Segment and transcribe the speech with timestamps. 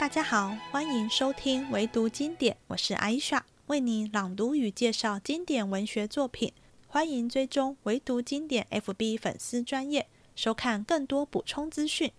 [0.00, 6.54] 大家好，欢迎收听唯读经典，我是艾莎，为你朗读与介绍经典文学作品。
[6.88, 12.10] 欢迎追踪唯读经典 FB 粉丝专业，收看更多补充资讯。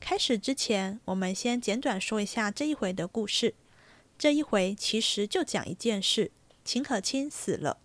[0.00, 3.54] 开始之前，我们先简短说一下这一回的故事。
[4.18, 6.32] 这一回其实就讲一件事：
[6.64, 7.78] 秦可卿死了。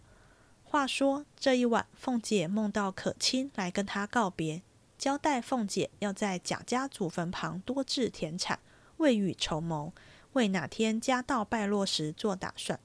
[0.64, 4.64] 话说这一晚，凤姐梦到可卿来跟她告别，
[4.98, 8.60] 交代凤姐要在贾家祖坟旁多置田产，
[9.02, 9.92] 未雨绸缪，
[10.34, 12.80] 为哪天家道败落时做打算。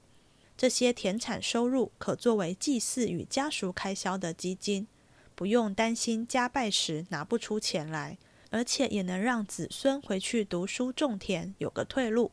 [0.57, 4.87] 这些田产收入可作为祭祀与家属开销的基金，
[5.35, 8.17] 不用担心家败时拿不出钱来，
[8.49, 12.31] 而且也能让子孙回去读书种田有个退路。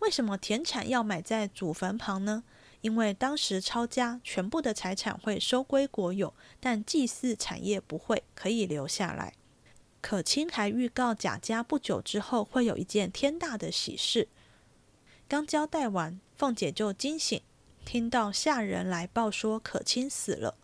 [0.00, 2.42] 为什么田产要买在祖坟旁呢？
[2.80, 9.34] 因为当时抄家，全部的财产会收归国有，但祭祀产业不会，可以留下来。
[10.00, 14.28] 可卿还预告贾家不久之后会有一件天大的喜事。
[15.28, 17.42] 刚交代完，凤姐就惊醒，
[17.84, 20.56] 听到下人来报说可卿死了。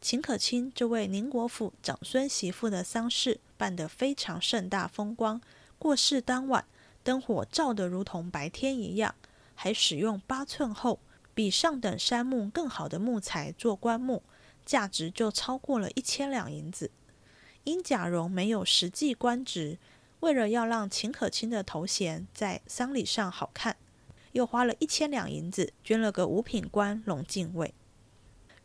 [0.00, 5.40] 秦可卿这位宁国府长孙媳妇的丧事办得非常盛大风光，
[5.78, 6.64] 过世当晚，
[7.02, 9.14] 灯火照得如同白天一样，
[9.54, 11.00] 还使用八寸厚。
[11.34, 14.22] 比上等杉木更好的木材做棺木，
[14.64, 16.90] 价值就超过了一千两银子。
[17.66, 19.76] 因贾蓉没有实际官职，
[20.20, 23.76] 为了要让秦可卿的头衔在丧礼上好看，
[24.30, 27.74] 又花了一千两银子捐了个五品官龙禁尉。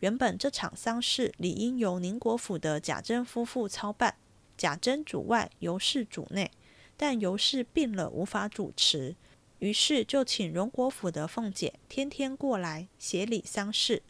[0.02, 4.16] 原本这场丧事理应由宁国府的贾珍夫妇操办，
[4.56, 6.52] 贾珍主外，尤氏主内，
[6.96, 9.16] 但尤氏病了，无法主持。
[9.58, 14.04] 于是就请荣国府的凤姐天天过来协理丧事。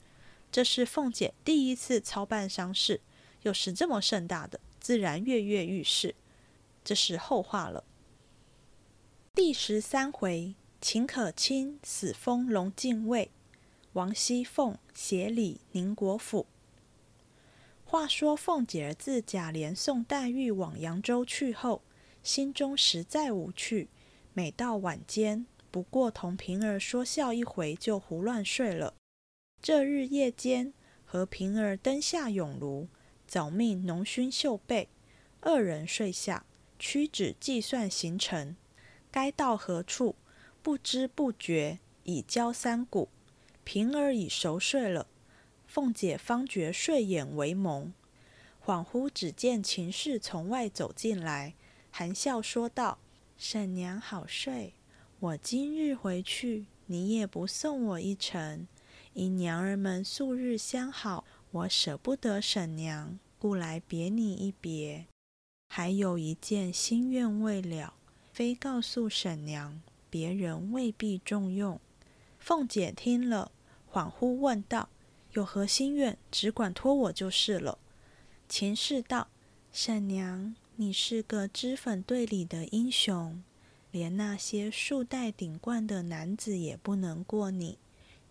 [0.51, 2.99] 这是凤姐第一次操办丧事，
[3.43, 6.15] 又是这么盛大的，自然跃跃欲试。
[6.83, 7.85] 这是后话了。
[9.33, 13.31] 第十三回，秦可卿死封龙禁尉，
[13.93, 16.47] 王熙凤协理宁国府。
[17.85, 21.81] 话说凤姐儿自贾琏送黛玉往扬州去后，
[22.23, 23.89] 心中实在无趣。
[24.33, 28.93] 每到晚间，不过同平儿说笑一回，就胡乱睡了。
[29.61, 30.73] 这日夜间，
[31.05, 32.87] 和平儿灯下永炉，
[33.31, 34.89] 早命浓熏绣被，
[35.39, 36.45] 二人睡下，
[36.77, 38.57] 屈指计算行程，
[39.09, 40.17] 该到何处，
[40.61, 43.07] 不知不觉已交三鼓。
[43.63, 45.07] 平儿已熟睡了，
[45.65, 47.93] 凤姐方觉睡眼微蒙，
[48.65, 51.53] 恍惚只见秦氏从外走进来，
[51.89, 52.99] 含笑说道。
[53.37, 54.73] 婶娘好睡，
[55.21, 58.67] 我今日回去，你也不送我一程。
[59.13, 65.05] 因娘儿们素日相好，我舍不得婶娘，故来别你一别。
[65.67, 67.93] 还有一件心愿未了，
[68.31, 71.79] 非告诉婶娘，别人未必重用。
[72.39, 73.51] 凤姐听了，
[73.91, 74.87] 恍惚问道
[75.33, 76.17] ：“有何心愿？
[76.31, 77.77] 只管托我就是了。”
[78.47, 79.27] 秦氏道
[79.73, 83.43] ：“婶娘。”你是个脂粉队里的英雄，
[83.91, 87.77] 连那些束带顶冠的男子也不能过你。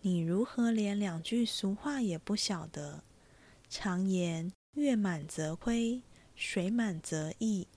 [0.01, 3.03] 你如何连两句俗话也不晓得？
[3.73, 6.01] 常言月满则亏，
[6.35, 7.69] 水满则溢，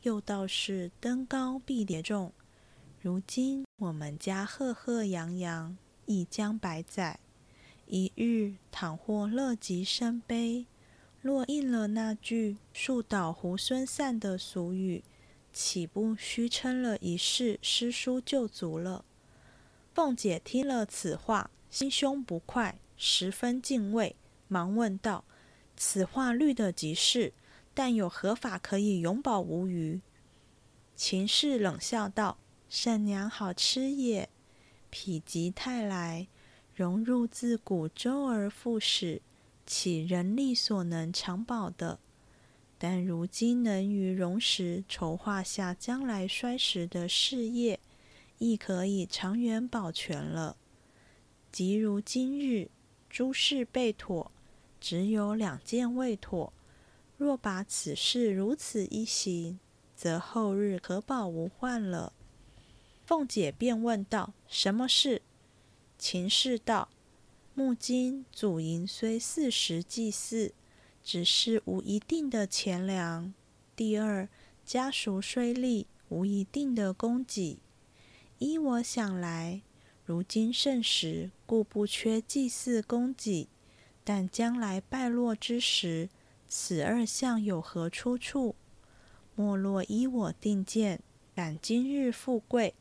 [0.00, 2.32] 又道是登高必跌重。
[3.02, 5.76] 如今我们家赫赫扬扬，
[6.06, 7.20] 一将百载，
[7.86, 10.64] 一日倘或乐极生悲。
[11.20, 15.04] 若应了那句“树倒猢狲散”的俗语，
[15.52, 19.04] 岂不虚称了一世诗书旧族了？
[19.92, 24.16] 凤姐听了此话，心胸不快，十分敬畏，
[24.48, 25.26] 忙问道
[25.84, 27.32] ：“此话虑得极是，
[27.74, 30.00] 但有何法可以永保无虞？”
[30.94, 32.38] 秦氏冷笑道
[32.70, 34.28] ：“婶娘好吃也，
[34.92, 36.28] 否极泰来，
[36.72, 39.22] 融入自古周而复始。”
[39.66, 41.98] 岂人力所能长保的？
[42.78, 47.80] 但如今能于荣时筹划下将来衰时的事业，
[48.38, 50.56] 亦可以长远保全了。
[51.50, 52.70] 即如今日
[53.10, 54.30] 诸事备妥，
[54.82, 56.52] 只有两件未妥。
[57.16, 59.60] 若把此事如此一行，
[59.94, 62.12] 则后日可保无患了。
[63.06, 65.22] 凤姐便问道：“什么事？”
[65.96, 66.88] 秦氏道。
[67.54, 70.52] 目今祖营虽四时祭祀，
[71.04, 73.32] 只是无一定的钱粮。
[73.76, 74.28] 第二，
[74.64, 77.58] 家属虽立，无一定的供给。
[78.38, 79.60] 依我想来，
[80.06, 83.46] 如今盛时，故不缺祭祀供给；
[84.04, 86.08] 但将来败落之时，
[86.48, 88.56] 此二项有何出处？
[89.34, 91.00] 莫若依我定见，
[91.34, 92.74] 感今日富贵，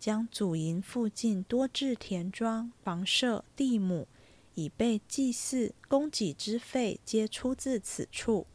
[0.00, 4.08] 将祖营附近多置田庄、房舍、地亩，
[4.54, 8.46] 以备祭祀、供给之费，皆出自此处。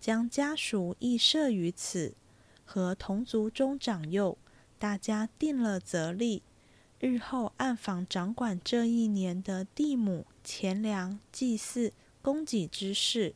[0.00, 2.14] 将家属亦设于此，
[2.64, 4.38] 和同族中长幼，
[4.78, 6.42] 大家定了则例，
[7.06, 11.92] 日后暗访掌管这一年的地亩、钱粮、祭祀、
[12.22, 13.34] 供给之事。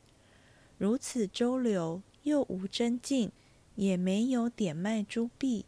[0.79, 3.31] 如此周流，又无真进，
[3.75, 5.67] 也没有典卖诸币，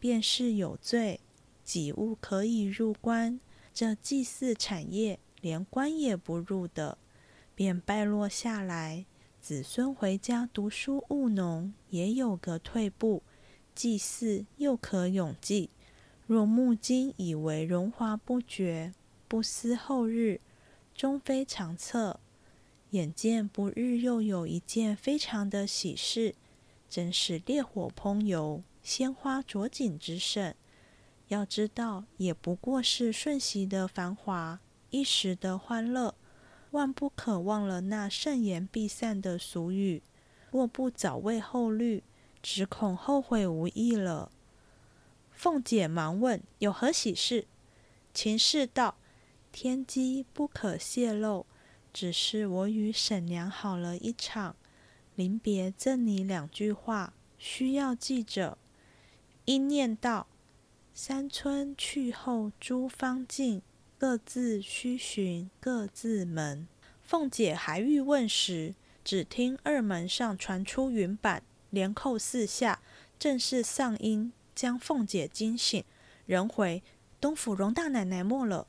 [0.00, 1.20] 便是有罪。
[1.62, 3.38] 己物可以入关，
[3.72, 6.98] 这祭祀产业连关也不入的，
[7.54, 9.06] 便败落下来。
[9.40, 13.22] 子孙回家读书务农，也有个退步；
[13.72, 15.70] 祭祀又可永继。
[16.26, 18.92] 若目今以为荣华不绝，
[19.28, 20.40] 不思后日，
[20.92, 22.18] 终非长策。
[22.90, 26.34] 眼见不日又有一件非常的喜事，
[26.90, 30.52] 真是烈火烹油、鲜花着锦之盛。
[31.28, 34.58] 要知道，也不过是瞬息的繁华，
[34.90, 36.16] 一时的欢乐。
[36.72, 40.02] 万不可忘了那盛言必散的俗语，
[40.50, 42.02] 若不早为后虑，
[42.42, 44.32] 只恐后悔无益了。
[45.36, 47.46] 凤姐忙问：“有何喜事？”
[48.12, 48.96] 秦氏道
[49.52, 51.46] ：“天机不可泄露，
[51.92, 54.56] 只是我与婶娘好了一场，
[55.14, 58.58] 临别赠你两句话，需要记着。”
[59.44, 60.26] 因念道
[60.92, 63.62] ：“三春去后诸芳尽。”
[63.98, 66.68] 各自须寻各自门。
[67.02, 72.82] 凤姐还欲问时，只听二门上传出云板，连扣四下，
[73.18, 75.84] 正是丧音，将凤姐惊醒。
[76.24, 76.82] 人回
[77.20, 78.66] 东府荣大奶奶没了。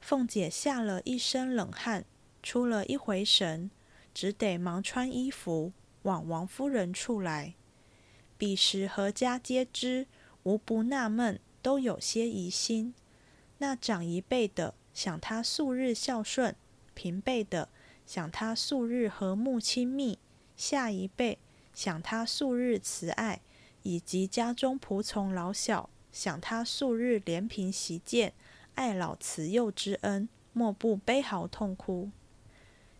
[0.00, 2.04] 凤姐吓了一身冷汗，
[2.42, 3.70] 出了一回神，
[4.12, 5.72] 只得忙穿衣服
[6.02, 7.54] 往王夫人处来。
[8.36, 10.06] 彼时何家皆知，
[10.42, 12.94] 无不纳闷，都有些疑心。
[13.58, 16.54] 那长一辈的想他素日孝顺，
[16.92, 17.70] 平辈的
[18.04, 20.18] 想他素日和睦亲密，
[20.56, 21.38] 下一辈
[21.72, 23.40] 想他素日慈爱，
[23.84, 28.32] 以及家中仆从老小想他素日怜贫惜贱，
[28.74, 32.10] 爱老慈幼之恩，莫不悲嚎痛哭。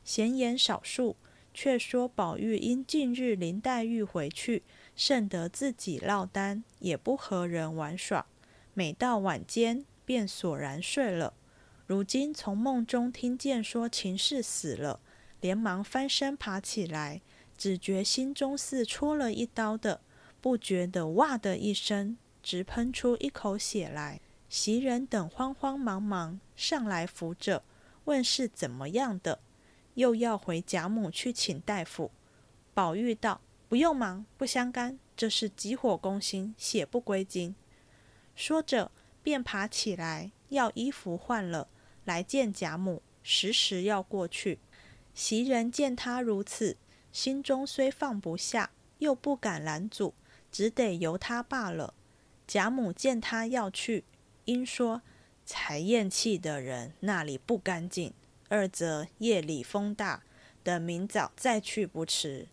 [0.05, 1.17] 闲言少述，
[1.53, 4.63] 却说宝玉因近日林黛玉回去，
[4.95, 8.25] 甚得自己落单，也不和人玩耍，
[8.73, 9.85] 每到晚间。
[10.07, 11.33] 便索然睡了。
[11.87, 15.01] 如今从梦中听见说秦氏死了，
[15.41, 17.23] 连忙翻身爬起来，
[17.57, 20.03] 只觉心中似戳了一刀的，
[20.45, 24.21] 不觉得哇的一声，直喷出一口血来。
[24.51, 27.63] 袭人等慌慌忙忙上来扶着，
[28.05, 29.41] 问是怎么样的，
[29.95, 32.11] 又要回贾母去请大夫。
[32.75, 37.55] 宝玉道：“不用忙，不相干，这是急火攻心，血不归经。”
[38.37, 38.91] 说着。
[39.23, 41.69] 便爬起来，要衣服换了，
[42.05, 44.59] 来见贾母，时时要过去。
[45.15, 46.77] 袭人见他如此，
[47.11, 50.13] 心中虽放不下，又不敢拦阻，
[50.55, 51.95] 只得由他罢了。
[52.47, 54.05] 贾母见他要去，
[54.45, 55.03] 因说
[55.45, 58.15] ：“才咽气的人那里不干净，
[58.49, 60.23] 二则夜里风大，
[60.63, 62.47] 等明早再去不迟。”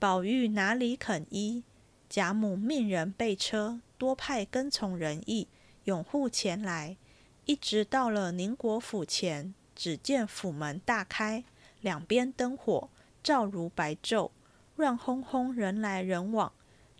[0.00, 1.62] 宝玉哪里肯依？
[2.08, 5.48] 贾母命人备车，多派跟从人役。
[5.84, 6.96] 拥护前来，
[7.44, 11.44] 一直到了宁国府前，只见府门大开，
[11.82, 12.88] 两边灯火
[13.22, 14.30] 照如白昼，
[14.76, 16.50] 乱哄哄，人来人往，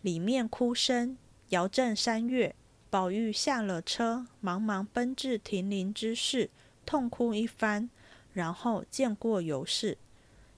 [0.03, 1.17] 里面哭声
[1.49, 2.55] 摇震山岳。
[2.91, 6.51] 宝玉下了车，忙忙奔至停灵之室，
[6.85, 7.89] 痛哭一番，
[8.33, 9.97] 然后见过尤氏。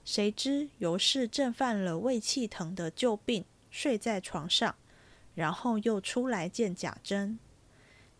[0.04, 4.74] 谁知尤氏正犯了胃气疼的旧病，睡在床上，
[5.34, 7.38] 然后又出来见贾珍。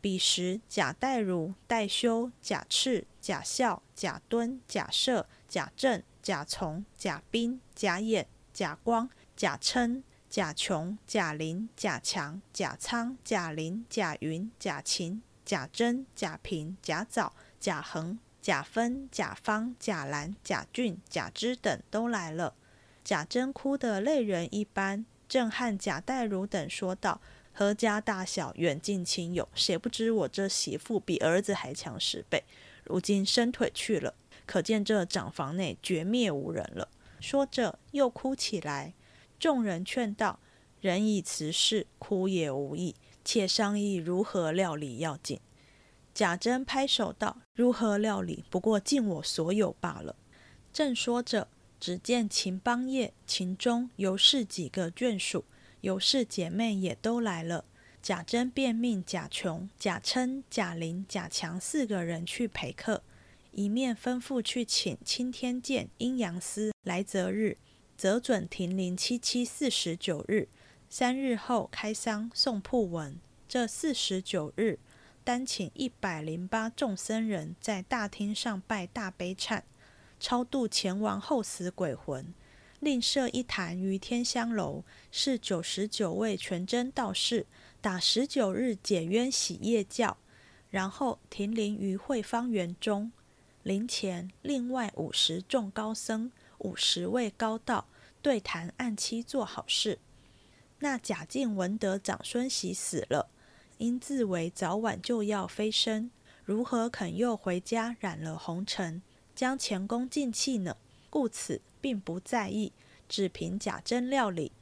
[0.00, 22.54] 彼时，贾代儒、代修、贾赤、贾孝、贾敦、贾赦、贾政、贾从、贾彬、贾演、贾光、贾琛、贾琼、贾玲、贾强、贾仓、贾玲、贾云、贾琴、贾珍、贾平、贾藻、贾恒、贾芬、贾方、贾兰、贾俊、贾芝等都来了。
[23.02, 27.20] 贾珍哭得泪人一般，正和贾代儒等说道。
[27.58, 32.44] 何家大小远近亲友，谁不知我这媳妇比儿子还强十倍？
[32.84, 34.12] 如今伸腿去了，
[34.44, 36.88] 可见这长房内绝灭无人了。
[37.18, 38.92] 说着又哭起来。
[39.38, 40.40] 众人劝道
[40.80, 45.40] ：“人已辞世，哭也无益，且商议如何料理要紧。”
[46.14, 48.44] 贾珍拍手道：“如何料理？
[48.48, 50.16] 不过尽我所有罢了。”
[50.72, 55.44] 正说着，只见秦邦业、秦钟、尤氏几个眷属。
[55.82, 57.64] 尤氏姐妹也都来了，
[58.02, 63.02] 贾珍便命贾琼、贾琛、贾玲、贾强四个人去陪客，
[63.52, 67.58] 一面吩咐去请钦天监阴阳司来择日，
[67.96, 70.48] 则准停灵七七四十九日，
[70.90, 73.18] 三日后开丧送铺文。
[73.48, 74.78] 这四十九日，
[75.24, 79.62] 单请一百零八众僧人在大厅上拜大悲忏，
[80.20, 82.34] 超度前王后死鬼魂。
[82.80, 87.46] 另设一坛于天香楼，是九十九位全真道士。
[87.80, 90.18] 打十九日解冤洗业教，
[90.70, 93.12] 然后停灵于慧芳园中。
[93.62, 97.86] 灵前另外五十众高僧、五十位高道
[98.22, 99.98] 对谈按期做好事。
[100.78, 103.28] 那贾敬闻得长孙喜死了，
[103.78, 106.10] 因自为早晚就要飞升，
[106.44, 109.02] 如何肯又回家染了红尘，
[109.34, 110.76] 将前功尽弃呢？
[111.08, 112.72] 故此并不在意，
[113.08, 114.52] 只凭贾珍料理。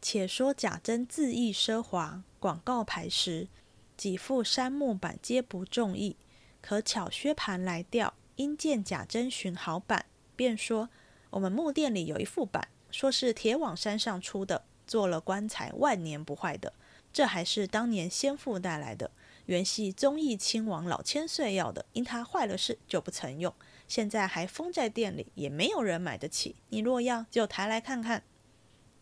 [0.00, 2.22] 且说贾珍恣意奢华。
[2.38, 3.48] 广告牌时，
[3.96, 6.16] 几副杉木板皆不中意。
[6.60, 10.06] 可巧薛蟠来调，因见贾珍寻好板，
[10.36, 10.88] 便说
[11.36, 16.72] ：“我们木店里有一副板，说是铁网山上出的，做了棺材万年不坏的。
[17.12, 19.10] 这还是当年先父带来的，
[19.44, 23.54] 原系宗义亲王老千岁要的，因他坏了事就不曾用，
[23.86, 26.56] 现在还封在店里，也没有人买得起。
[26.70, 28.22] 你若要，就抬来看看。”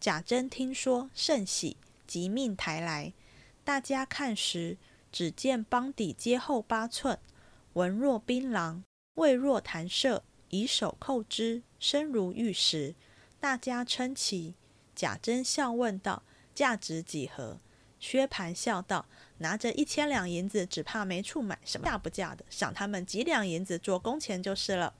[0.00, 3.12] 贾珍听说甚喜，即命抬来。
[3.62, 4.76] 大家看时，
[5.12, 7.16] 只见帮底皆厚八寸，
[7.74, 8.82] 纹若槟榔，
[9.14, 12.94] 味若弹射，以手扣之，身如玉石。
[13.38, 14.54] 大家称奇。
[14.96, 16.22] 贾珍笑问道
[16.54, 17.58] ：“价值几何？”
[18.00, 19.04] 薛蟠笑道
[19.36, 24.94] ：“拿着一千两银子，只怕没处买，什么价不价的，赏他们几两银子做工钱就是了。”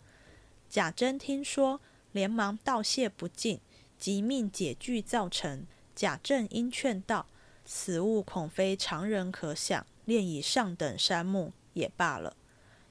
[0.68, 1.80] 贾珍听说，
[2.12, 3.62] 连忙道谢不尽，
[3.98, 5.66] 即命解具造成。
[5.94, 7.26] 贾政因劝道。
[7.64, 12.36] 此物恐非常人可想，炼以上等杉木也罢了。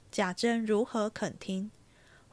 [0.09, 1.69] 贾珍如何肯听？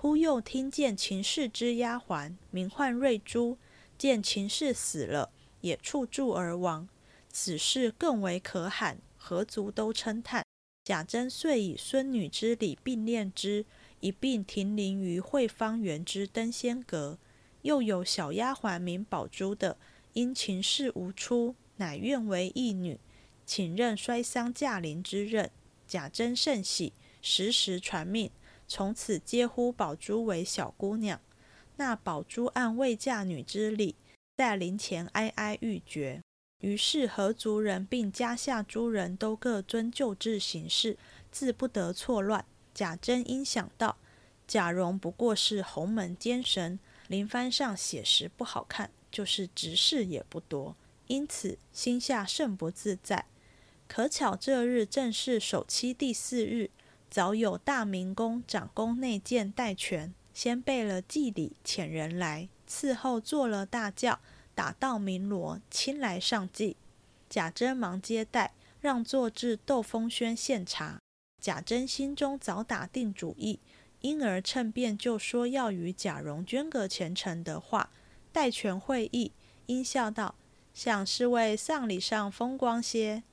[0.03, 3.59] 忽又听见秦氏之丫鬟名唤瑞珠，
[3.99, 5.31] 见秦氏死了，
[5.61, 6.89] 也触柱而亡。
[7.29, 10.43] 此事更为可罕，何族都称叹。
[10.87, 13.67] 贾珍遂以孙女之礼并殓之，
[14.01, 17.19] 一并停灵于惠芳园之登仙阁。
[17.61, 19.77] 又有小丫鬟名宝珠的，
[20.15, 21.55] 因秦氏无出。
[21.77, 22.99] 乃愿为义女，
[23.45, 25.51] 请任衰丧驾临之任。
[25.87, 28.31] 贾珍甚喜，时时传命，
[28.71, 31.21] 从此皆呼宝珠为小姑娘。
[31.75, 33.97] 那宝珠按未嫁女之礼，
[34.37, 36.23] 在灵前哀哀欲绝。
[36.61, 40.97] 于是何族人并家下诸人都各遵旧制行事，
[41.33, 42.45] 自不得错乱。
[42.73, 43.97] 贾珍因想到
[44.47, 50.77] 贾蓉不过是洪门奸神，灵幡上写实不好看，就是执事也不多。
[51.09, 53.27] 因此心下甚不自在。
[53.89, 56.71] 可巧这日正是首期第四日，
[57.11, 64.21] 早有大明宫长宫内监戴权先备了祭礼，遣人来伺候，做了大轿，
[64.55, 66.77] 打道鸣锣，亲来上祭。
[67.29, 71.01] 贾珍忙接待，让坐至窦风轩献茶。
[71.41, 73.59] 贾珍心中早打定主意，
[74.01, 77.91] 因而趁便就说要与贾蓉捐个前程的话。
[78.31, 79.33] 戴权会意，
[79.67, 80.37] 因笑道。
[80.73, 83.25] 想是为丧礼上风光些。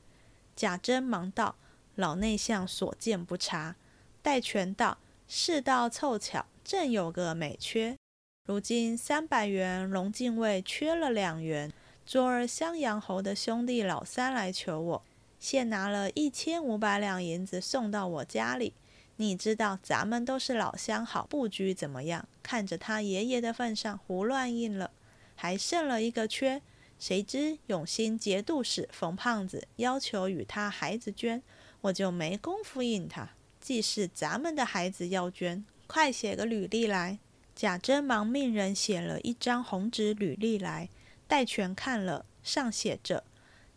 [0.56, 1.56] 贾珍忙道
[1.98, 3.76] ：“老内向所见不差。”
[4.24, 7.98] 戴权道：“事到凑巧，正有个美缺。
[8.46, 11.72] 如今三百元龙禁卫缺了两元，
[12.06, 15.04] 昨儿襄阳侯的兄弟老三来求我，
[15.38, 18.74] 现拿了一千五百两银子送到我家里。
[19.18, 22.28] 你知道咱们都是老相好，不拘怎么样。
[22.42, 24.92] 看着他爷爷的份上，胡乱应了，
[25.36, 26.62] 还剩了一个缺。”
[27.00, 31.44] 谁知永兴节度使冯胖子要求与他孩子捐，
[31.82, 33.30] 我就没工夫应他。
[33.60, 37.20] 既是咱们的孩子要捐，快写个履历来。
[37.56, 40.90] 贾珍忙命人写了一张红纸履历来，
[41.28, 43.24] 戴权看了，上写着：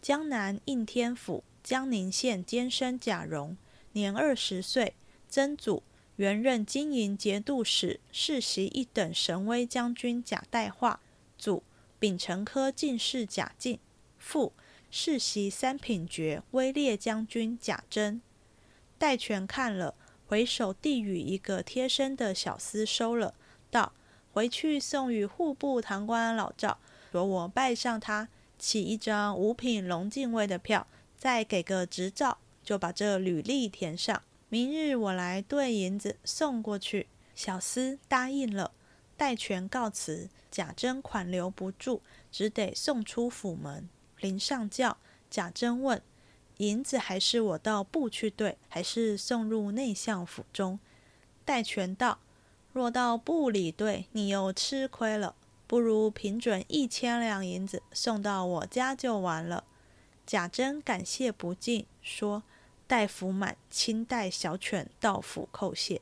[0.02, 3.56] 江南应天府江宁县监生贾蓉，
[3.92, 4.94] 年二十岁，
[5.28, 5.82] 曾祖
[6.16, 11.00] 原任金营节度使，世袭一等神威将军贾代化，
[11.38, 11.62] 祖。
[11.98, 13.78] 秉承科进士贾敬，
[14.16, 14.54] 父
[14.90, 18.20] 世袭三品爵威烈将军贾珍。
[18.98, 19.94] 戴权看了，
[20.26, 23.34] 回首递与一个贴身的小厮收了，
[23.70, 23.92] 道
[24.32, 26.78] ：“回去送与户部堂官老赵，
[27.12, 28.28] 说我拜上他，
[28.58, 34.22] 起一张五品龙禁卫的票，再给个执照，就把这履历填上。
[34.48, 38.72] 明日我来兑银子送过去。”小厮答应了。
[39.16, 40.28] 戴权告辞。
[40.50, 43.88] 贾珍款留不住，只得送出府门。
[44.20, 44.98] 临上轿，
[45.30, 46.02] 贾珍问
[46.58, 50.78] ：“银子还是我到部去兑，还是送入内相府中？
[51.44, 52.18] 戴权道：
[52.72, 55.34] 若到部里兑，你又吃亏了，
[55.66, 59.64] 不如平准一千两银子送到我家就完了。
[60.26, 62.44] 贾珍感谢不尽，说
[62.86, 66.00] ：“戴福满亲带小犬到府叩谢。”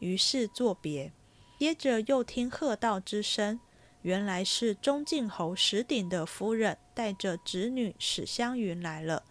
[0.00, 1.12] 于是作别。
[1.58, 3.60] 接着又听喝道之声，
[4.02, 9.24] 原来是中靖侯石鼎的夫人带着侄女史湘云来了。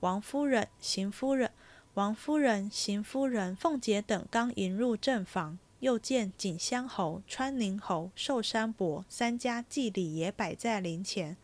[0.00, 1.50] 王夫人、邢夫人、
[1.94, 11.36] 王夫人、邢夫人、凤姐等刚迎入正房，又见锦香侯、川宁侯、寿山伯三家祭礼也摆在灵前。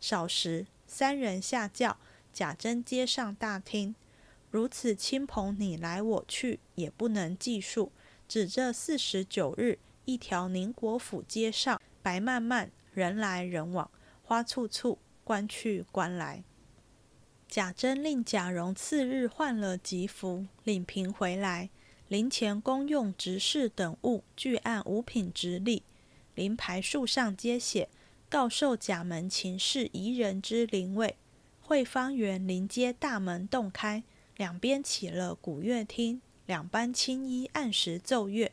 [0.00, 0.66] 少时。
[0.86, 1.96] 三人下轿，
[2.32, 3.96] 贾珍接上大厅。
[4.50, 7.90] 如此亲朋你来我去，也不能计数。
[8.28, 13.90] 指这四十九日，一条宁国府街上白漫漫，人来人往，
[14.22, 16.44] 花簇簇，观去观来。
[17.48, 21.70] 贾珍令贾蓉次日换了吉服，领平回来。
[22.08, 25.82] 灵前公用执事等物，俱按五品直立。
[26.34, 27.88] 灵牌树上皆写。
[28.28, 31.16] 告授贾门秦氏宜人之灵位，
[31.62, 34.02] 会方圆临街大门洞开，
[34.36, 38.52] 两边起了古乐厅，两班青衣按时奏乐，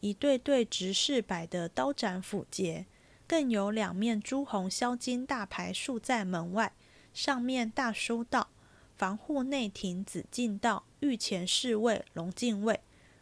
[0.00, 2.86] 一对对执事摆的刀斩斧节，
[3.26, 6.72] 更有两面朱红镶金大牌竖在门外，
[7.14, 8.48] 上面大书道
[8.96, 12.80] ：“防护内廷紫禁道，御前侍卫龙禁卫。”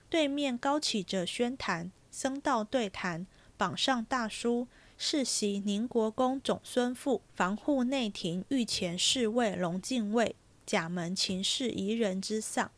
[0.08, 4.66] 对面高起着宣坛，僧道对谈，榜上大书。
[5.00, 10.34] 世袭宁国公总孙父，防护内廷御前侍卫龙禁卫，
[10.66, 12.72] 甲门秦氏夷人之丧。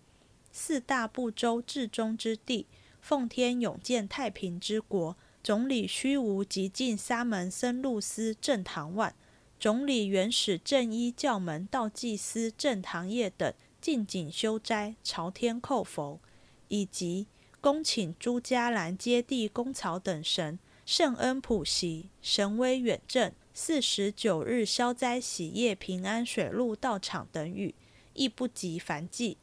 [0.52, 2.66] 四大部洲至中之地，
[3.00, 5.16] 奉天永建太平之国。
[5.42, 9.14] 总理虚无及进沙门僧路司正堂万，
[9.58, 16.20] 总理原始正一教门道济司正堂业等进谨修斋，朝天叩佛，
[16.68, 17.26] 以及
[17.62, 20.58] 恭请朱家兰接地公曹等神。
[20.84, 23.32] 圣恩普袭，神威远震。
[23.54, 27.74] 四十九日消灾喜业平安水陆道场等语，
[28.12, 29.38] 亦不及凡记。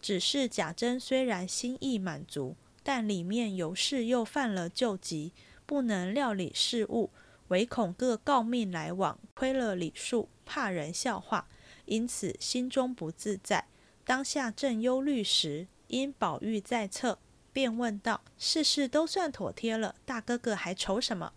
[0.00, 5.32] 只是贾珍虽然心意满足，但里面有事又犯了旧疾，
[5.66, 7.10] 不能料理事务，
[7.48, 11.48] 唯恐各诰命来往，亏了礼数，怕人笑话，
[11.86, 13.66] 因此心中不自在。
[14.04, 17.18] 当下正忧虑时，因宝玉在侧。
[17.54, 21.32] 便问道：“事事都算妥帖了，大哥哥还愁什么？”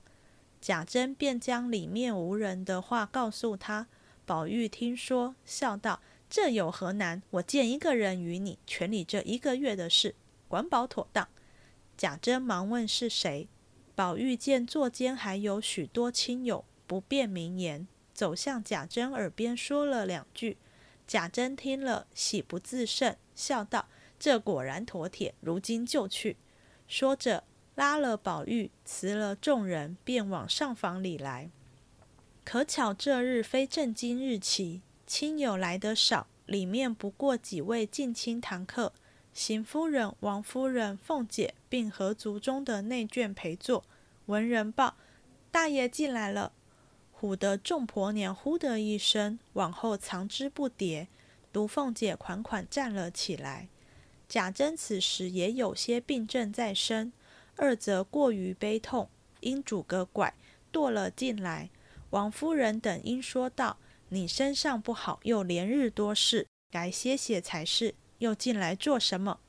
[0.60, 3.88] 贾珍便将里面无人的话告诉他。
[4.26, 7.22] 宝玉听说，笑道：“这有何难？
[7.30, 10.16] 我见一个人与你全理这一个月的事，
[10.48, 11.28] 管保妥当。”
[11.98, 13.50] 贾珍忙问是谁。
[13.96, 20.58] 宝玉见座间还有许多亲友，不便明言，走向贾珍耳边说了两句。
[21.08, 23.88] 贾珍听了，喜不自胜，笑道。
[24.20, 26.38] 这果然妥帖，如今就去。
[26.88, 27.44] 说着，
[27.76, 31.50] 拉了宝玉，辞了众人，便往上房里来。
[32.44, 38.94] 可巧这日非正经日期，亲友来得少，里面不过几位近亲堂客，
[39.38, 43.84] 邢夫人、王夫人、凤姐，并合族中的内眷陪坐。
[44.26, 44.96] 闻人报，
[45.52, 46.54] 大爷进来了。
[47.22, 51.06] 唬得众婆娘呼的一声，往后藏之不迭。
[51.54, 53.70] 独凤姐款款站了起来。
[54.28, 57.14] 贾珍此时也有些病症在身，
[57.58, 59.08] 二则过于悲痛，
[59.42, 60.34] 因拄个拐
[60.74, 61.70] 堕了进来。
[62.10, 63.78] 王夫人等因说道
[64.10, 67.94] ：“你身上不好，又连日多事，该歇歇才是。
[68.20, 69.40] 又进来做什么？”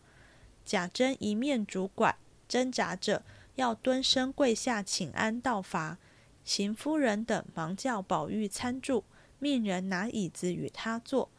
[0.65, 5.99] 贾珍一面拄拐，挣扎着要蹲身跪下请安道罚。
[6.45, 9.05] 邢夫人等忙叫宝玉参住，
[9.39, 11.31] 命人拿椅子与他坐。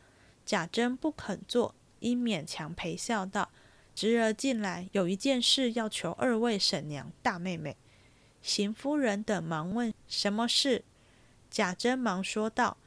[0.45, 1.75] 贾珍不肯坐。
[1.99, 3.51] 因勉强陪笑道
[3.93, 7.75] ：“侄儿进来，有一件事要求二位婶娘、大妹妹。”
[8.41, 10.85] 邢夫人等忙问：“什么事？”
[11.51, 12.77] 贾珍忙说道：“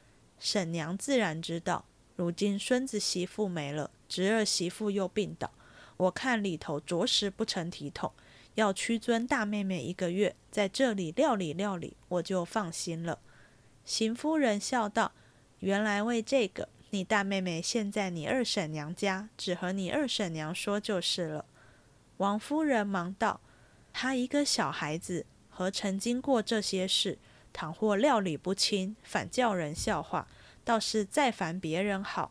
[0.41, 1.85] 婶娘自然知道，
[2.17, 5.51] 如今孙子媳妇没了，侄儿媳妇又病倒，
[5.97, 8.13] 我看里头着实不成体统，
[8.57, 13.19] 要屈尊大妹妹一个月，在这里料理料理，我就放心了。”
[13.87, 15.13] 邢夫人笑道
[15.61, 21.47] ：“原来为这个。”你大妹妹现在你二婶娘家，只和你二婶娘说就是了。
[22.19, 23.41] 王夫人忙道
[23.95, 27.17] ：“她一个小孩子，何曾经过这些事？
[27.51, 30.29] 倘或料理不清，反叫人笑话，
[30.63, 32.31] 倒是再烦别人好。”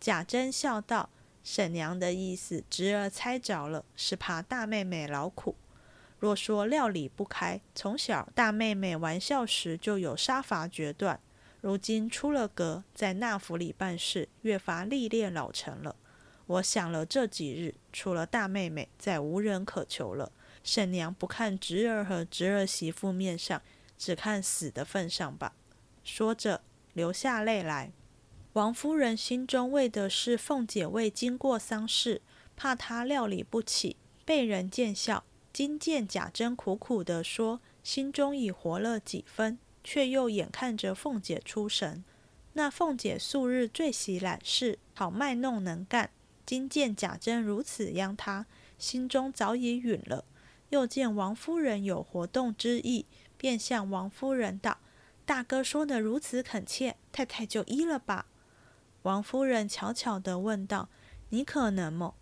[0.00, 1.08] 贾珍笑道
[1.42, 5.56] ：“婶娘的意思，侄儿猜着了，是怕大妹妹劳苦。
[6.18, 11.20] 若说料理不开，从小大妹妹玩笑时就有杀伐决断。”
[11.62, 15.96] 如今出了阁，在那府里办事，越发历练老成了。
[16.46, 20.30] 我想了这几日，除了大妹妹，再无人可求了。
[20.62, 23.60] 婶娘不看侄儿和侄儿媳妇面上，
[23.98, 25.54] 只看死的份上吧。
[26.04, 26.60] 说着，
[26.92, 27.90] 流下泪来。
[28.56, 32.22] 王夫人心中为的是凤姐未经过丧事，
[32.56, 35.24] 怕她料理不起，被人见笑。
[35.52, 42.02] 今见贾珍苦苦地说，心中已活了几分，却又眼看着凤姐出神。
[42.54, 46.08] 那凤姐素日最喜揽事，好卖弄能干。
[46.46, 48.46] 今见贾珍如此央她，
[48.78, 50.24] 心中早已允了。
[50.70, 53.04] 又见王夫人有活动之意，
[53.36, 54.78] 便向王夫人道
[55.26, 58.24] ：“大哥说的如此恳切，太太就依了吧。”
[59.06, 60.88] 王夫人悄悄地问道
[61.30, 62.16] ：“你可能么？”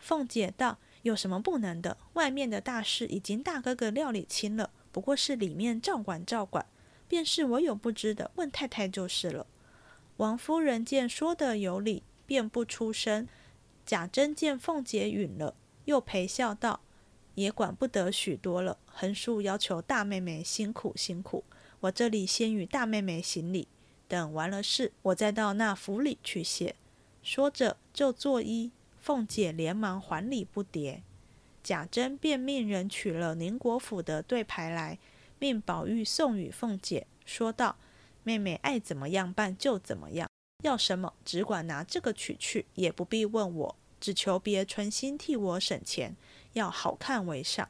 [0.00, 1.98] 凤姐道：“有什么不能的？
[2.14, 6.64] 外面的大事已经大哥哥料理清了，不过是里面照管照管。
[7.06, 9.46] 便是我有不知的，问太太就是了。”
[10.16, 13.28] 王夫人见说的有理，便不出声。
[13.84, 16.80] 贾珍见凤姐允了，又陪笑道
[17.36, 21.44] ：“也管不得许多了，横竖要求大妹妹辛苦辛苦。
[21.80, 23.68] 我这里先与大妹妹行礼，
[24.14, 26.76] 等完了事，我再到那府里去谢。”
[27.20, 31.00] 说着就作揖，凤姐连忙还礼不迭。
[31.64, 35.00] 贾珍便命人取了宁国府的对牌来，
[35.40, 37.74] 命宝玉送与凤姐，说道
[38.22, 40.28] ：“妹妹爱怎么样办就怎么样。”
[40.62, 46.14] 要什么，只管拿这个取去，也不必问我，只求别存心替我省钱，
[46.52, 47.68] 要好看为上。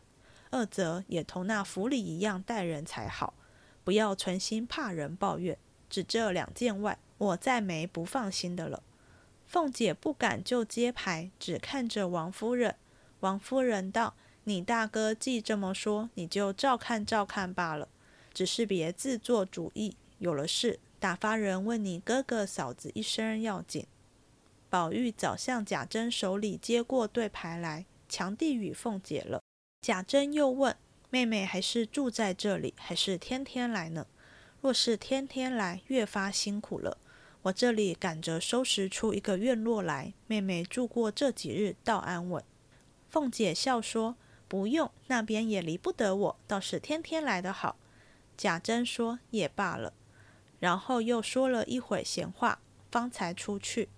[0.50, 3.34] 二则也同那府里一样待人才好，
[3.82, 5.56] 不要存心怕人抱怨。
[5.94, 8.82] 只这两件外，我再没不放心的了。
[9.46, 12.74] 凤姐不敢就接牌，只看着王夫人。
[13.20, 17.88] 王夫人道：“你大哥既这么说，你就照看照看罢了，
[18.32, 23.86] 只是别自作主意，有了事。”打发人问你哥哥嫂子一声要紧。
[24.68, 29.40] 宝玉早向贾珍手里接过对牌来，强递与凤姐了。
[29.80, 30.76] 贾珍又问
[31.10, 34.08] 妹妹还是住在这里，还是天天来呢？
[34.64, 36.96] 若是天天来，越发辛苦了。
[37.42, 42.42] 我这里赶着收拾出一个院落来，妹妹住过这几日，倒安稳。
[43.10, 44.16] 凤姐笑说
[44.48, 47.76] ：“不用，那边也离不得我，倒是天天来的好。”
[48.38, 49.92] 贾珍说：“也罢了。”
[50.60, 52.58] 然后又说了一会闲话，
[52.90, 53.90] 方才出去。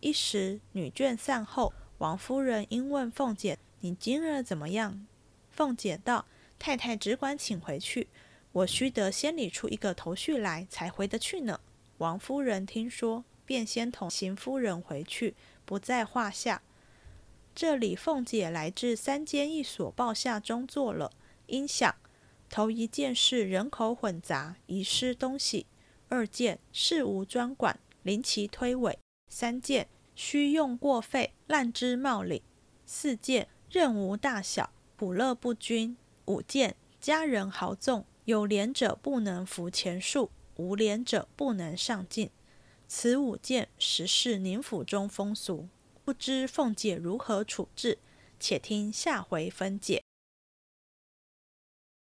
[0.00, 5.06] 一时女眷散后，王夫人因问凤姐：“你今日怎么样？”
[5.52, 6.26] 凤姐道
[6.58, 8.08] ：“太太只管请回去，
[8.52, 11.60] 我须得先理出一个头绪来，才回得去呢。”
[11.98, 15.34] 王夫人听说，便先同邢夫人回去，
[15.64, 16.62] 不在话下。
[17.54, 21.10] 这里凤姐来至三间一所报下中坐了，
[21.46, 21.94] 因想
[22.48, 25.66] 头一件事人口混杂，遗失东西。
[26.08, 28.96] 二件事无专管，临其推诿；
[29.28, 32.40] 三件需用过费，滥之冒领；
[32.86, 42.30] 四件任无大小，补乐不均；五件家人豪纵，有廉者不能服前数，无廉者不能上进。
[42.86, 45.66] 此五件实是宁府中风俗，
[46.04, 47.96] 不知凤姐如何处置？
[48.38, 50.02] 且听下回分解。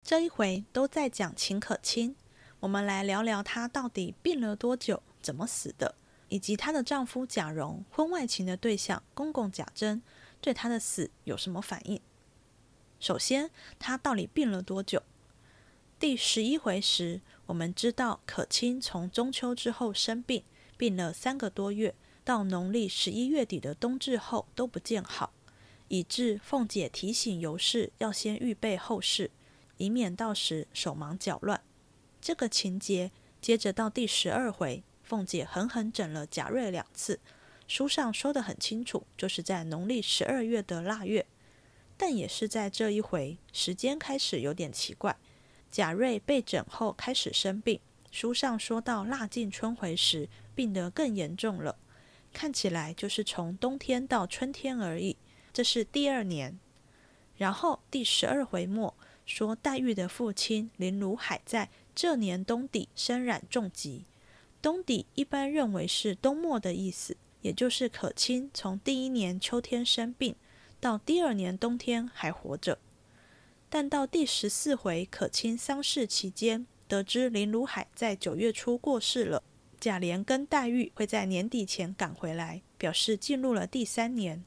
[0.02, 2.16] 这一回都在讲秦可卿。
[2.60, 5.96] 我们来聊聊她到底病了多久，怎么死的，
[6.30, 10.00] 以及她的丈夫贾蓉婚外情的对象公公贾珍
[10.40, 12.00] 对她的死有什么反应。
[12.98, 15.02] 首先，她到底病了多久？
[15.98, 20.44] 第十一回时，我们知道可卿从中秋之后生病，
[20.76, 25.32] 病了三个多月，到农历十一月底的冬至后都不见好，
[25.88, 29.30] 以致凤姐提醒尤氏要先预备后事，
[29.78, 31.62] 以免到时手忙脚乱。
[32.20, 37.20] 这个情节接着到第十二回，凤姐狠狠整了贾瑞两次。
[37.66, 41.24] 书上说的很清楚，就是在农历十二月的腊月。
[41.96, 45.16] 但也是在这一回，时间开始有点奇怪。
[45.76, 47.78] 贾瑞被诊后开始生病，
[48.10, 51.76] 书上说到腊尽春回时，病得更严重了。
[52.32, 55.18] 看起来就是从冬天到春天而已。
[55.52, 56.58] 这是第二年。
[57.36, 61.68] 然后第十二回末说，黛玉的父亲林如海在。
[61.94, 64.06] 这年冬底身染重疾，
[64.62, 70.36] 冬底一般认为是冬末的意思，也就是可卿从第一年秋天生病，
[70.80, 72.78] 到第二年冬天还活着。
[73.76, 79.42] 但到第十四回可卿丧事期间，得知林如海在九月初过世了，
[79.78, 84.42] 贾琏跟黛玉会在年底前赶回来，表示进入了第三年，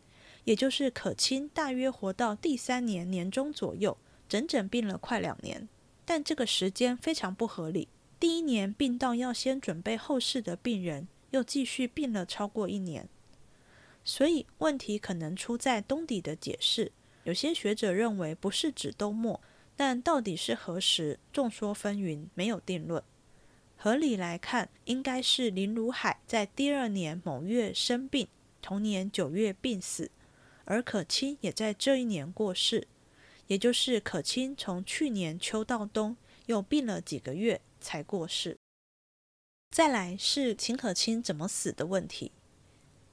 [0.45, 3.95] 也就是可卿大约活到第三年年中左右，
[4.27, 5.69] 整整病了快两年。
[6.03, 7.87] 但这个时间非常不合理，
[8.19, 13.07] 第一年病到要先准备后事的病人，又继续病了超过一年。
[14.03, 16.91] 所以问题可能出在冬底的解释。
[17.29, 19.39] 有些学者认为不是指冬末，
[19.75, 23.03] 但到底是何时，众说纷纭，没有定论。
[23.77, 28.27] 合理来看，应该是林如海在第二年某月生病，
[28.63, 30.09] 同年九月病死，
[30.65, 32.87] 而可卿也在这一年过世，
[33.45, 38.57] 也就是可卿从去年秋到冬又病了几个月才过世。
[39.69, 42.31] 再来是秦可卿怎么死的问题。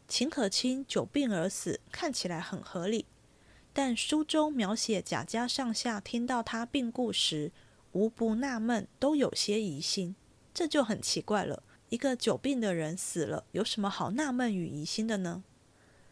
[0.09, 3.05] 秦可卿久病而死，看起来很合理，
[3.79, 7.53] 但书中描写贾家上下听到他病故时，
[7.93, 10.17] 无不纳闷，都有些疑心。
[10.55, 15.45] 这就很奇怪了，一个久病的人死了，有什么好纳闷与疑心的呢？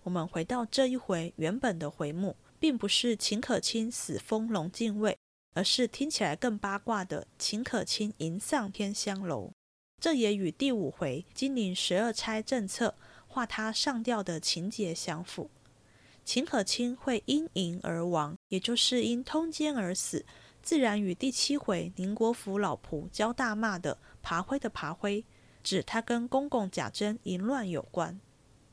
[0.02, 5.16] 我们回到这一回原本的回目，并不是秦可卿死封龙禁尉，
[5.54, 9.50] 而是听起来更八卦的秦可卿迎上天香楼。
[9.98, 12.94] 这也与第五回金陵十二钗政策
[13.26, 15.48] 画他上吊的情节相符。
[16.24, 20.24] 秦可卿会因淫而亡，也就是因通奸而死。
[20.62, 25.22] 自然与第七回宁国府老仆焦大骂的爬灰的爬灰，
[25.62, 28.18] 指他跟公公贾珍淫乱有关。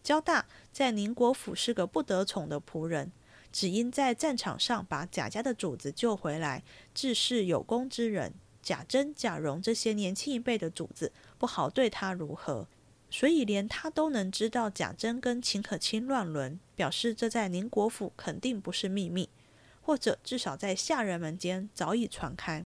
[0.02, 3.12] 焦大在宁国府是个不得宠的仆人，
[3.52, 6.64] 只因在战场上把贾家的主子救回来，
[6.96, 8.34] 自是有功之人。
[8.64, 12.68] 贾珍、贾蓉这些年轻一辈的主子不好对他如何，
[13.12, 19.30] 所以连他都能知道贾珍跟秦可卿乱伦，表示这在宁国府肯定不是秘密。
[19.84, 22.64] 或者至少在下人们间早已传开。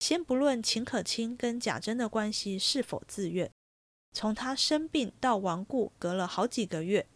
[0.00, 3.50] 先不论秦可卿跟贾珍的关系是否自愿，
[4.12, 7.06] 从他生病到亡故隔了好几个月，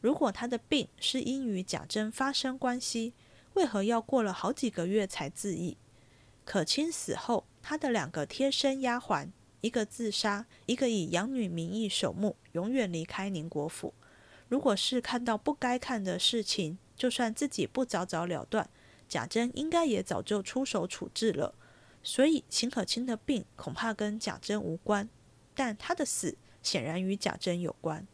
[0.00, 3.14] 如果他的病是因与贾珍发生关系，
[3.54, 5.76] 为何要过了好几个月才自缢？
[6.44, 13.94] 可卿死后，他的两个贴身丫鬟，一个自杀，一个以养女名义守墓，永远离开宁国府。
[14.48, 18.70] 如果是看到不该看的事情，就算自己不早早了断，
[19.08, 21.54] 贾珍应该也早就出手处置了。
[22.02, 25.08] 所以秦可卿的病恐怕跟贾珍无关，
[25.54, 28.06] 但他的死显然与贾珍有关，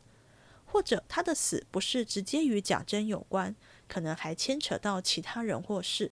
[0.65, 3.55] 或者他的死不是直接与贾珍有关，
[3.87, 6.11] 可能还牵扯到其他人或事。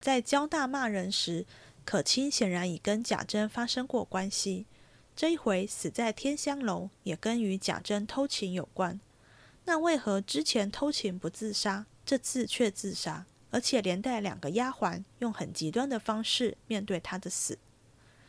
[0.00, 1.46] 在交大骂人时，
[1.84, 4.66] 可卿显然已跟贾珍发生过关系，
[5.14, 9.00] 这一回死在天香楼，也跟与贾珍偷情有关。
[9.64, 11.86] 那为何之前偷情不自杀？
[12.04, 17.58] 这次却自杀，而且连带两个丫鬟用很极端的方式面对他的死。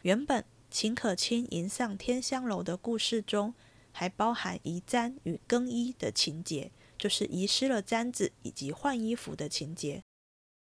[0.04, 3.54] 原本秦可卿迎上天香楼的故事中，
[3.92, 10.04] 还包含移簪与更衣的情节，就是遗失了簪子以及换衣服的情节。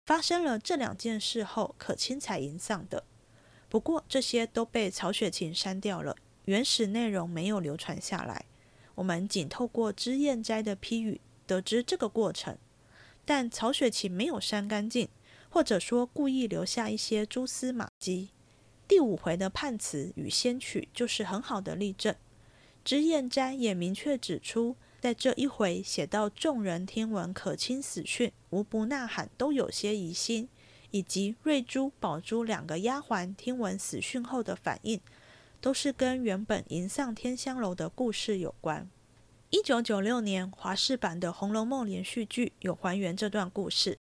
[0.05, 3.05] 发生了这两件事后，可卿才迎上的。
[3.69, 8.45] 不过这些都被曹雪芹删掉了，原始内容没有流传下来。
[8.95, 12.57] 我们仅透过脂砚斋的批语得知这个过程。
[13.25, 15.07] 但曹雪芹没有删干净，
[15.49, 18.29] 或者说故意留下一些蛛丝马迹。
[18.85, 22.13] 第五回的判词与仙曲就是很好的例证。
[22.83, 30.47] 脂砚斋也明确指出，在这一回写到众人听闻可卿死讯，无不呐喊，都有些疑心，
[30.91, 35.01] 以及瑞珠、宝珠两个丫鬟听闻死讯后的反应，
[35.59, 38.89] 都是跟原本迎上天香楼的故事有关。
[39.49, 43.97] 一九九六年华视版的《红楼梦》连续剧有还原这段故事，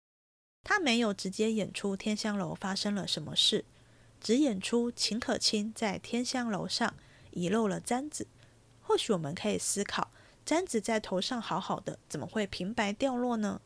[0.64, 3.64] 他没有直接演出天香楼发生了什么事，
[4.20, 6.94] 只演出秦可卿在天香楼上
[7.30, 8.26] 遗漏了簪子。
[8.82, 10.10] 或许我们可以思考，
[10.50, 13.60] 簪子在头上好好的，怎么会平白掉落呢？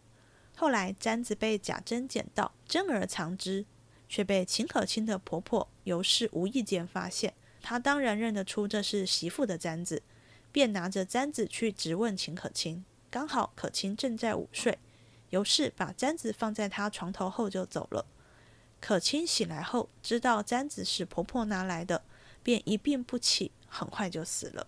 [0.54, 3.64] 后来簪子被贾珍捡到，珍而藏之，
[4.06, 10.02] 却被秦可卿的婆婆尤氏无意间发现，她当然认得出这是媳妇的簪子。
[10.52, 14.78] 便拿着簪子去质问秦可卿，刚好可卿正在午睡，
[15.30, 18.04] 尤氏把簪子放在她床头后就走了。
[18.82, 22.04] 可卿醒来后知道簪子是婆婆拿来的，
[22.42, 24.66] 便一病不起，很快就死了。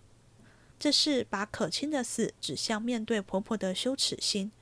[0.79, 4.53] 这是把可卿的死指向面对婆婆的羞耻心，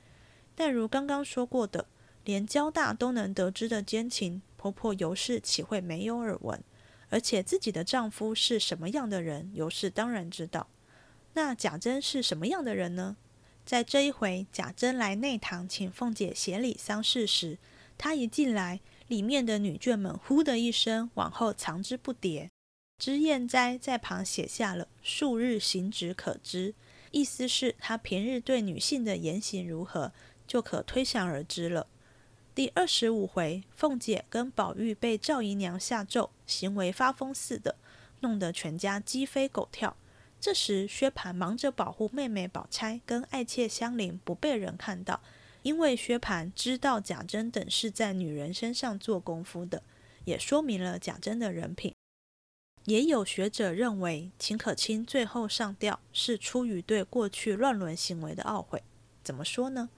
[0.55, 1.87] 但如刚刚说过的，
[2.23, 6.63] 连交大都能得知的奸情，婆婆尤氏岂会没有耳闻？
[7.09, 10.67] 而且自己的丈夫是什么样的人，尤氏当然知道。
[11.33, 13.17] 那贾珍是什么样的人呢？
[13.65, 17.57] 在这一回，贾珍来内堂请凤姐协理丧事时，
[17.97, 22.49] 她一进来，里面的女眷们呼的一声往后藏之不迭。
[22.97, 26.73] 脂砚斋在旁写下了“数日行止可知”，
[27.11, 30.13] 意思是他平日对女性的言行如何，
[30.47, 31.87] 就可推想而知了。
[32.55, 37.75] 第二十五回，凤姐跟宝玉被赵姨娘下咒，行为发疯似的。
[38.21, 39.97] 弄得全家鸡飞狗跳。
[40.39, 45.21] 这时，薛蟠忙着保护妹妹宝钗跟爱妾香菱不被人看到，
[45.63, 49.83] 因为薛蟠知道贾珍等是在女人身上做功夫的，
[50.23, 51.93] 也说明了贾珍的人品。
[52.85, 58.83] 也有学者认为，秦可卿最后上吊是出于对过去乱伦行为的懊悔。
[59.23, 59.89] 怎么说呢？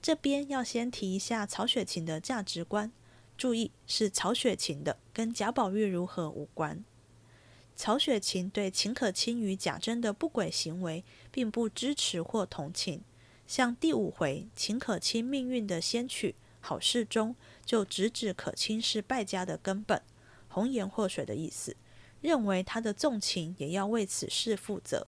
[0.00, 2.92] 这边要先提一下曹雪芹的价值观，
[3.36, 6.84] 注意是曹雪芹的，跟贾宝玉如何无关。
[7.74, 13.02] 曹雪芹对秦可卿与贾珍的不轨行为并不支持或同情。
[13.48, 20.00] 像第五回秦可卿命运的先曲好事中，就直指可卿是败家的根本，
[20.46, 21.76] 红颜祸水的意思。
[22.20, 25.06] 认为他的纵情也要为此事负责。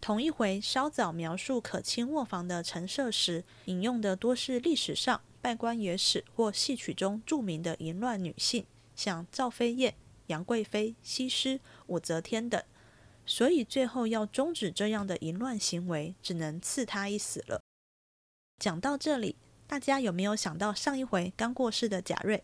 [0.00, 8.66] 同一回稍早描述可卿卧房的陈设时，引用的多是历史上拜官野史或戏曲中著名的淫乱女性，
[8.96, 9.94] 像赵飞燕、
[10.26, 12.60] 杨贵妃、西施、武则天等，
[13.24, 17.60] 所以最后要终止这样的淫乱行为，只能赐他一死了。
[18.58, 19.36] 讲到这里，
[19.68, 22.42] 大家有没有想到上一回刚过世的贾瑞？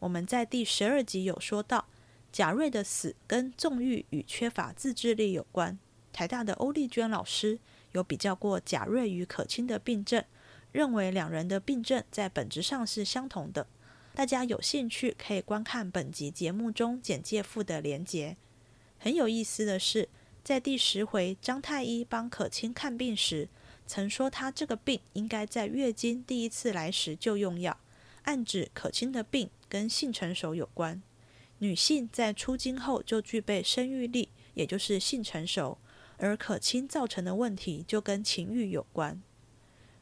[0.00, 1.86] 我们在第十二集有说到。
[2.32, 5.78] 贾瑞的死跟纵欲与缺乏自制力有关。
[6.12, 7.58] 台大的欧丽娟老师
[7.92, 10.24] 有比较过贾瑞与可卿的病症，
[10.72, 13.66] 认为两人的病症在本质上是相同的。
[14.14, 18.36] 大家有兴趣可以观看本集节目中简介附的连结。
[18.98, 20.08] 很有意思的是，
[20.42, 23.48] 在第十回张太医帮可卿看病时，
[23.86, 27.78] 曾说他这个病应该在月经第一次来时就用药，
[28.24, 31.00] 暗指可卿的病跟性成熟有关。
[31.58, 35.78] 女性在出经后就具备生育力，也就是性成熟，
[36.16, 39.20] 而可卿造成的问题就跟情欲有关。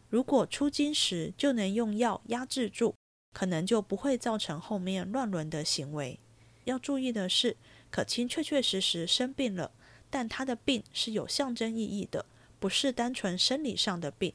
[0.09, 2.95] 如果出经时就能用药压制住，
[3.33, 6.19] 可能就不会造成后面乱伦的行为。
[6.65, 7.57] 要注意的是，
[7.91, 9.73] 可卿确确实实生病了，
[10.11, 12.27] 但她的病是有象征意义的，
[12.59, 14.33] 不是单纯生理上的病。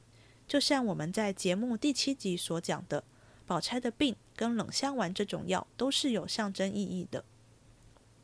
[0.48, 3.04] 就像我们在节目第七集所讲的。
[3.48, 7.24] 宝钗的病跟冷香丸这种药都是有象征意义的。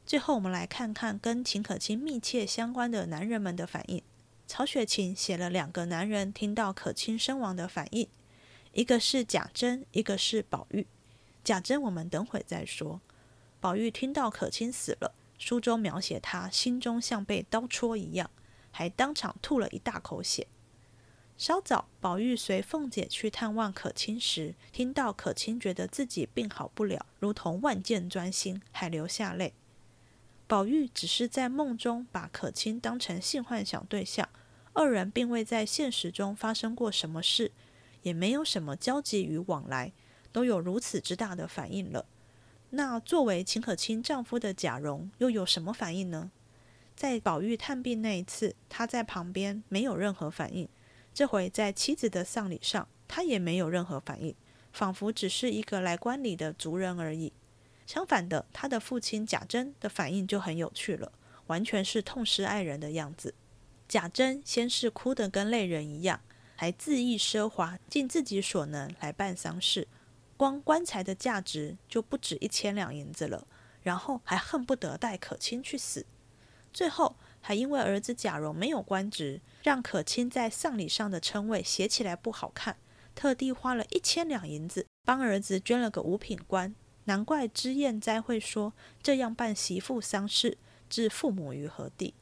[0.04, 4.02] 最后，我们来看看跟秦可卿密切相关的男人们的反应。
[4.48, 8.08] 曹雪芹写了两个男人听到可卿身亡的反应，
[8.72, 10.88] 一个是贾珍，一个是宝玉。
[11.44, 13.00] 贾珍我们等会再说。
[13.60, 18.32] 宝玉听到可卿死了，书中描写他心中像被刀戳一样，
[18.72, 20.48] 还当场吐了一大口血。
[21.38, 29.54] 稍早，宝玉随凤姐去探望可卿时，听到可卿觉得自己病好不了，如同万箭钻心，还流下泪。
[30.48, 34.28] 宝玉只是在梦中把可卿当成性幻想对象，
[34.74, 37.52] 二人并未在现实中发生过什么事，
[38.02, 39.92] 也没有什么交集与往来，
[40.32, 42.06] 都有如此之大的反应了。
[42.72, 46.32] 那作为秦可卿丈夫的贾蓉又有什么反应呢？
[46.96, 50.68] 在宝玉探病那一次，他在旁边没有任何反应。
[51.18, 54.36] 这回在妻子的丧礼上，他也没有任何反应，
[54.72, 57.34] 仿佛只是一个来观礼的族人而已。
[57.88, 61.12] 相反的，他的父亲贾珍的反应就很有趣了，
[61.48, 63.34] 完全是痛失爱人的样子。
[63.88, 66.22] 贾珍先是哭得跟泪人一样，
[66.56, 69.88] 还恣意奢华，尽自己所能来办丧事，
[70.38, 73.48] 光棺材的价值就不止一千两银子了，
[73.82, 76.06] 然后还恨不得带可卿去死，
[76.72, 77.16] 最后。
[77.48, 82.76] 还因为儿子贾蓉没有官职，让可卿在丧礼上的称谓写起来不好看，
[83.16, 86.76] 特地花了一千两银子帮儿子捐了个五品官。
[87.06, 90.58] 难怪脂砚斋会说这样办媳妇丧事，
[90.90, 92.16] 置父母于何地？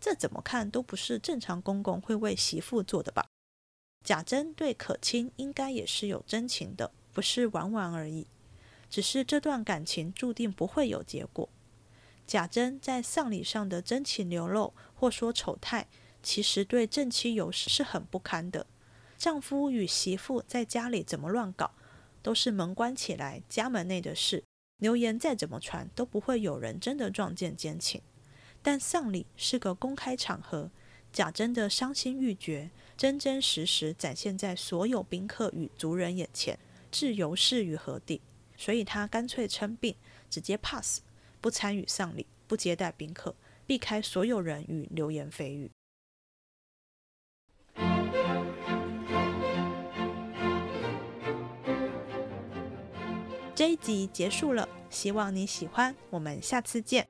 [0.00, 3.26] 这怎么看都不是正常公公会为媳妇做的吧？
[4.04, 8.28] 贾珍对可卿应该也是有真情的，不是玩玩而已。
[8.88, 11.48] 只是这段感情注定不会有结果。
[12.28, 15.88] 贾珍在丧礼上的真情流露，或说丑态，
[16.22, 18.66] 其实对正妻尤氏是很不堪的。
[19.16, 21.70] 丈夫与媳妇在家里怎么乱搞，
[22.22, 24.44] 都是门关起来，家门内的事。
[24.76, 28.02] 流言再怎么传，都不会有人真的撞见奸情。
[28.62, 30.70] 但丧礼是个公开场合，
[31.10, 36.58] 贾珍的伤心欲绝，真真实实展现在所有宾客与族人眼前，
[36.90, 38.20] 置尤氏于何地？
[38.54, 39.94] 所以他干脆称病，
[40.28, 41.00] 直接 pass。
[41.40, 43.34] 不参与丧礼，不接待宾客，
[43.66, 45.70] 避开所有人与流言蜚语。
[53.54, 57.08] 这一集结束了，希望你喜欢，我们下次见。